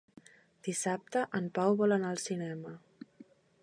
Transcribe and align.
Dissabte 0.67 1.25
en 1.41 1.51
Pau 1.59 1.77
vol 1.83 1.97
anar 1.99 2.11
al 2.15 2.21
cinema. 2.29 2.77